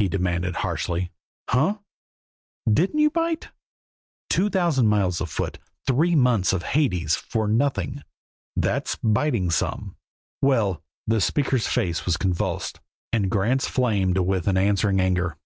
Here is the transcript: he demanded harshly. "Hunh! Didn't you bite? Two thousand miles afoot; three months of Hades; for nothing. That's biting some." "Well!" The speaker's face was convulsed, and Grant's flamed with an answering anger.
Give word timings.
he 0.00 0.08
demanded 0.08 0.56
harshly. 0.66 1.12
"Hunh! 1.48 1.78
Didn't 2.68 2.98
you 2.98 3.08
bite? 3.08 3.50
Two 4.28 4.50
thousand 4.50 4.88
miles 4.88 5.20
afoot; 5.20 5.60
three 5.86 6.16
months 6.16 6.52
of 6.52 6.64
Hades; 6.64 7.14
for 7.14 7.46
nothing. 7.46 8.02
That's 8.56 8.96
biting 9.00 9.48
some." 9.52 9.94
"Well!" 10.42 10.82
The 11.06 11.20
speaker's 11.20 11.68
face 11.68 12.04
was 12.04 12.16
convulsed, 12.16 12.80
and 13.12 13.30
Grant's 13.30 13.68
flamed 13.68 14.18
with 14.18 14.48
an 14.48 14.56
answering 14.56 14.98
anger. 14.98 15.36